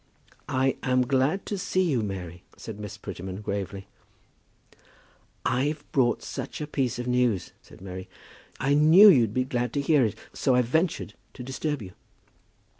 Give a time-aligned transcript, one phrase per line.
[0.49, 3.85] "I am glad to see you, Mary," said Miss Prettyman, gravely.
[5.45, 8.09] "I've brought such a piece of news," said Mary.
[8.59, 11.91] "I knew you'd be glad to hear it, so I ventured to disturb you."